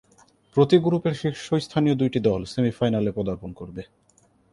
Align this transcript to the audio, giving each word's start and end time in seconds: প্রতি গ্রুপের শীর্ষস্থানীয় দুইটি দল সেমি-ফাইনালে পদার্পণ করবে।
প্রতি 0.55 0.77
গ্রুপের 0.77 1.13
শীর্ষস্থানীয় 1.13 1.95
দুইটি 1.95 2.19
দল 2.19 2.41
সেমি-ফাইনালে 2.45 3.11
পদার্পণ 3.11 3.49
করবে। 3.53 3.81